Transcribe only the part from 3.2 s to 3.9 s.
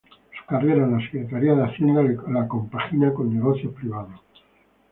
negocios